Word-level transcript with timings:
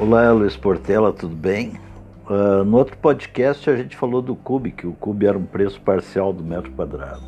Olá, 0.00 0.30
Luiz 0.30 0.56
Portela, 0.56 1.12
tudo 1.12 1.34
bem? 1.34 1.72
Uh, 2.30 2.62
no 2.62 2.76
outro 2.76 2.96
podcast 2.98 3.68
a 3.68 3.74
gente 3.74 3.96
falou 3.96 4.22
do 4.22 4.36
CUB, 4.36 4.70
que 4.70 4.86
o 4.86 4.92
CUB 4.92 5.26
era 5.26 5.36
um 5.36 5.44
preço 5.44 5.80
parcial 5.80 6.32
do 6.32 6.44
metro 6.44 6.70
quadrado. 6.70 7.24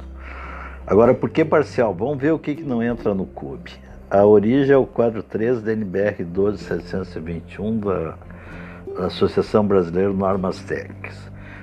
Agora, 0.87 1.13
por 1.13 1.31
que 1.31 1.45
parcial? 1.45 1.93
Vamos 1.93 2.19
ver 2.19 2.33
o 2.33 2.39
que, 2.39 2.55
que 2.55 2.63
não 2.63 2.81
entra 2.81 3.13
no 3.13 3.27
CUB. 3.27 3.73
A 4.09 4.25
origem 4.25 4.73
é 4.73 4.77
o 4.77 4.87
quadro 4.87 5.21
3 5.21 5.63
da 5.63 5.73
NBR 5.73 6.23
12721 6.23 7.77
da 7.81 8.15
Associação 8.99 9.67
Brasileira 9.67 10.13
Normas 10.13 10.61
Técnicas. 10.61 11.19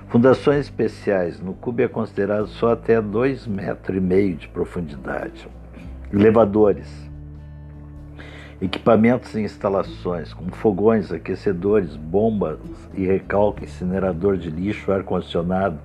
Fundações 0.09 0.65
especiais. 0.65 1.39
No 1.39 1.53
CUB 1.53 1.83
é 1.83 1.87
considerado 1.87 2.47
só 2.47 2.73
até 2.73 3.01
2,5 3.01 3.47
metros 3.47 4.39
de 4.41 4.47
profundidade. 4.49 5.47
Elevadores 6.11 7.07
equipamentos 8.61 9.35
e 9.35 9.41
instalações, 9.41 10.33
como 10.33 10.51
fogões, 10.51 11.11
aquecedores, 11.11 11.95
bombas 11.95 12.59
e 12.93 13.05
recalque, 13.05 13.65
incinerador 13.65 14.37
de 14.37 14.49
lixo, 14.49 14.91
ar-condicionado, 14.91 15.79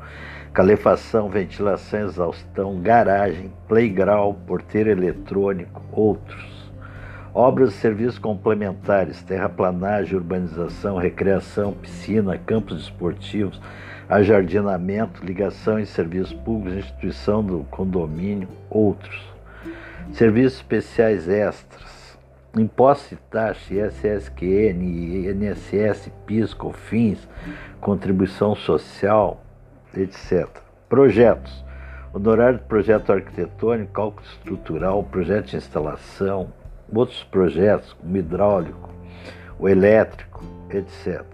calefação, 0.53 1.29
ventilação, 1.29 2.01
exaustão, 2.01 2.81
garagem, 2.81 3.53
playground, 3.69 4.37
porteiro 4.47 4.91
eletrônico, 4.91 5.83
outros. 5.93 6.53
Obras 7.35 7.71
e 7.71 7.77
serviços 7.79 8.19
complementares, 8.19 9.23
terraplanagem, 9.23 10.17
urbanização, 10.17 10.99
recreação, 10.99 11.73
piscina, 11.73 12.37
campos 12.37 12.83
esportivos, 12.83 13.59
ajardinamento, 14.09 15.25
ligação 15.25 15.79
em 15.79 15.87
serviços 15.87 16.35
públicos, 16.35 16.85
instituição 16.85 17.43
do 17.43 17.65
condomínio, 17.71 18.49
outros. 18.69 19.23
Serviços 20.13 20.59
especiais 20.59 21.27
extras, 21.27 22.02
imposto 22.61 23.15
e 23.15 23.17
taxa, 23.31 23.75
ISSQN, 23.75 24.83
INSS, 24.83 26.11
PIS, 26.27 26.53
COFINS, 26.55 27.29
contribuição 27.81 28.55
social, 28.55 29.43
etc. 29.97 30.49
Projetos. 30.89 31.65
Honorário 32.13 32.59
de 32.59 32.65
projeto 32.65 33.11
arquitetônico, 33.11 33.93
cálculo 33.93 34.27
estrutural, 34.27 35.03
projeto 35.03 35.47
de 35.47 35.57
instalação, 35.57 36.53
outros 36.95 37.25
projetos, 37.25 37.95
como 37.95 38.17
hidráulico, 38.19 38.91
o 39.59 39.67
elétrico, 39.67 40.45
etc. 40.69 41.25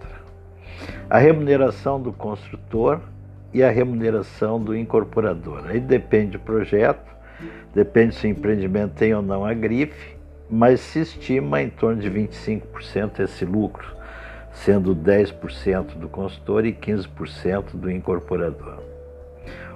A 1.09 1.17
remuneração 1.17 2.01
do 2.01 2.13
construtor 2.13 3.01
e 3.53 3.61
a 3.61 3.69
remuneração 3.69 4.61
do 4.61 4.73
incorporador. 4.75 5.65
Aí 5.67 5.81
depende 5.81 6.37
do 6.37 6.39
projeto, 6.39 7.13
depende 7.73 8.15
se 8.15 8.27
o 8.27 8.29
empreendimento 8.29 8.93
tem 8.95 9.13
ou 9.13 9.21
não 9.21 9.43
a 9.43 9.53
grife, 9.53 10.18
mas 10.49 10.79
se 10.79 10.99
estima 10.99 11.61
em 11.61 11.69
torno 11.69 12.01
de 12.01 12.09
25% 12.09 13.19
esse 13.19 13.45
lucro, 13.45 13.95
sendo 14.51 14.95
10% 14.95 15.95
do 15.95 16.09
consultor 16.09 16.65
e 16.65 16.73
15% 16.73 17.75
do 17.75 17.91
incorporador. 17.91 18.79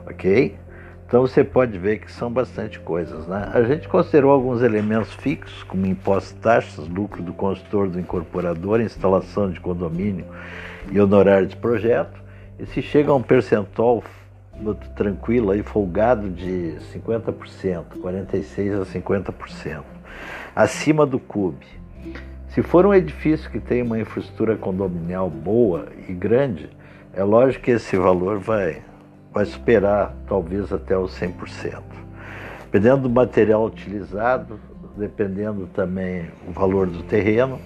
Ok? 0.05 0.57
Então 1.05 1.21
você 1.21 1.43
pode 1.43 1.77
ver 1.77 1.99
que 1.99 2.11
são 2.11 2.31
bastante 2.31 2.79
coisas. 2.79 3.27
Né? 3.27 3.51
A 3.53 3.61
gente 3.63 3.87
considerou 3.87 4.31
alguns 4.31 4.63
elementos 4.63 5.13
fixos, 5.13 5.61
como 5.63 5.85
impostos, 5.85 6.33
taxas, 6.41 6.87
lucro 6.87 7.21
do 7.21 7.33
consultor, 7.33 7.87
do 7.87 7.99
incorporador, 7.99 8.81
instalação 8.81 9.51
de 9.51 9.59
condomínio 9.59 10.25
e 10.91 10.99
honorário 10.99 11.45
de 11.45 11.55
projeto. 11.55 12.19
E 12.57 12.65
se 12.65 12.81
chega 12.81 13.11
a 13.11 13.15
um 13.15 13.21
percentual 13.21 14.03
tranquilo 14.95 15.53
e 15.53 15.61
folgado 15.61 16.29
de 16.29 16.77
50%, 16.93 17.83
46% 18.01 18.81
a 18.81 18.85
50% 18.85 19.83
acima 20.55 21.05
do 21.05 21.19
CUB. 21.19 21.65
Se 22.49 22.61
for 22.61 22.85
um 22.85 22.93
edifício 22.93 23.49
que 23.49 23.59
tem 23.59 23.81
uma 23.81 23.99
infraestrutura 23.99 24.55
condominial 24.55 25.29
boa 25.29 25.87
e 26.07 26.13
grande, 26.13 26.69
é 27.13 27.23
lógico 27.23 27.65
que 27.65 27.71
esse 27.71 27.97
valor 27.97 28.37
vai, 28.37 28.81
vai 29.31 29.45
superar 29.45 30.15
talvez 30.27 30.71
até 30.71 30.97
os 30.97 31.19
100%. 31.19 31.81
Dependendo 32.65 33.03
do 33.03 33.09
material 33.09 33.65
utilizado, 33.65 34.59
dependendo 34.95 35.67
também 35.73 36.27
o 36.47 36.51
valor 36.51 36.87
do 36.87 37.01
terreno, 37.03 37.59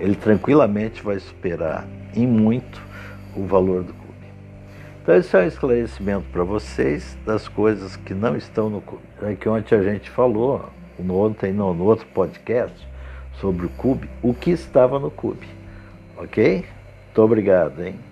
ele 0.00 0.16
tranquilamente 0.16 1.02
vai 1.02 1.18
superar 1.20 1.86
em 2.14 2.26
muito 2.26 2.82
o 3.36 3.44
valor 3.44 3.84
do 3.84 3.92
CUB. 3.92 4.10
Então, 5.02 5.14
esse 5.14 5.36
é 5.36 5.40
um 5.40 5.46
esclarecimento 5.46 6.24
para 6.32 6.42
vocês 6.42 7.16
das 7.24 7.46
coisas 7.46 7.96
que 7.96 8.14
não 8.14 8.36
estão 8.36 8.68
no 8.68 8.80
CUB. 8.80 9.00
É 9.22 9.34
que 9.34 9.48
ontem 9.48 9.76
a 9.76 9.82
gente 9.82 10.10
falou, 10.10 10.68
no 11.02 11.18
ontem, 11.18 11.52
não, 11.52 11.74
no 11.74 11.84
outro 11.84 12.06
podcast 12.14 12.74
sobre 13.40 13.66
o 13.66 13.70
Cube, 13.70 14.08
o 14.22 14.34
que 14.34 14.50
estava 14.50 14.98
no 14.98 15.10
Cube. 15.10 15.46
Ok? 16.16 16.64
Muito 17.06 17.22
obrigado, 17.22 17.82
hein? 17.82 18.09